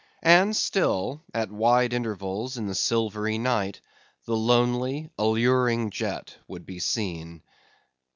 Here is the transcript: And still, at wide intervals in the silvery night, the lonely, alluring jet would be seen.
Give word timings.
And 0.23 0.55
still, 0.55 1.21
at 1.31 1.51
wide 1.51 1.93
intervals 1.93 2.57
in 2.57 2.65
the 2.65 2.73
silvery 2.73 3.37
night, 3.37 3.81
the 4.25 4.35
lonely, 4.35 5.11
alluring 5.15 5.91
jet 5.91 6.37
would 6.47 6.65
be 6.65 6.79
seen. 6.79 7.43